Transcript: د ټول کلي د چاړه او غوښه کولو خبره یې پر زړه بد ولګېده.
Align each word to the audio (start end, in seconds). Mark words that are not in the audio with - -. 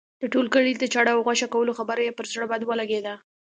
د 0.21 0.23
ټول 0.33 0.45
کلي 0.53 0.71
د 0.75 0.83
چاړه 0.93 1.11
او 1.15 1.21
غوښه 1.27 1.47
کولو 1.53 1.77
خبره 1.79 2.01
یې 2.07 2.15
پر 2.17 2.25
زړه 2.33 2.45
بد 2.51 2.61
ولګېده. 2.65 3.13